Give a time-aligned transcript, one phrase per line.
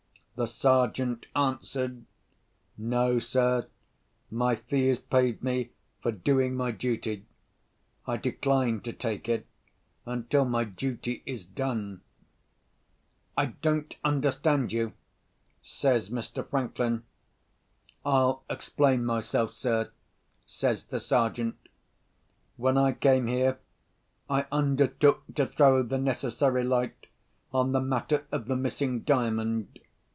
[0.33, 2.03] The Sergeant answered,
[2.75, 3.67] "No, sir.
[4.31, 5.69] My fee is paid me
[6.01, 7.27] for doing my duty.
[8.07, 9.45] I decline to take it,
[10.03, 12.01] until my duty is done."
[13.37, 14.93] "I don't understand you,"
[15.61, 16.43] says Mr.
[16.49, 17.03] Franklin.
[18.03, 19.91] "I'll explain myself, sir,"
[20.47, 21.55] says the Sergeant.
[22.57, 23.59] "When I came here,
[24.27, 27.05] I undertook to throw the necessary light
[27.53, 29.77] on the matter of the missing Diamond.